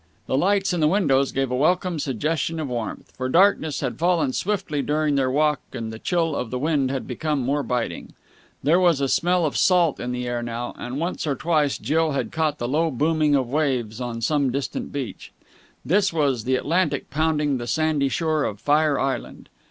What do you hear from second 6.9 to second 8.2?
become more biting.